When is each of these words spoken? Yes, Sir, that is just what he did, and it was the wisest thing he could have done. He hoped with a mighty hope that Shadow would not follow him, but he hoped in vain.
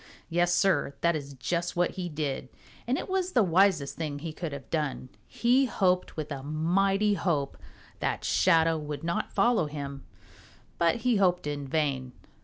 Yes, 0.31 0.55
Sir, 0.55 0.95
that 1.01 1.15
is 1.15 1.35
just 1.35 1.75
what 1.75 1.91
he 1.91 2.09
did, 2.09 2.49
and 2.87 2.97
it 2.97 3.07
was 3.07 3.33
the 3.33 3.43
wisest 3.43 3.97
thing 3.97 4.17
he 4.17 4.33
could 4.33 4.51
have 4.51 4.67
done. 4.71 5.09
He 5.27 5.65
hoped 5.65 6.17
with 6.17 6.31
a 6.31 6.41
mighty 6.41 7.13
hope 7.13 7.55
that 7.99 8.23
Shadow 8.25 8.79
would 8.79 9.03
not 9.03 9.31
follow 9.31 9.67
him, 9.67 10.03
but 10.79 10.95
he 11.05 11.17
hoped 11.17 11.45
in 11.45 11.67
vain. 11.67 12.13